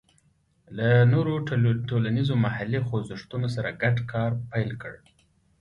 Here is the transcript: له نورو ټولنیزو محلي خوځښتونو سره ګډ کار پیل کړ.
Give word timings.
له 0.77 0.87
نورو 1.13 1.33
ټولنیزو 1.89 2.35
محلي 2.45 2.79
خوځښتونو 2.87 3.47
سره 3.55 3.69
ګډ 3.81 3.95
کار 4.11 4.31
پیل 4.51 4.71
کړ. 4.81 4.93